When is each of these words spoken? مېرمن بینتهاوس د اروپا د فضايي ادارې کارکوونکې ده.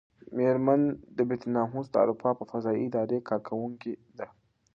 مېرمن 0.37 0.81
بینتهاوس 1.29 1.85
د 1.89 1.95
اروپا 2.03 2.29
د 2.37 2.39
فضايي 2.51 2.81
ادارې 2.87 3.17
کارکوونکې 3.29 3.93
ده. 4.17 4.27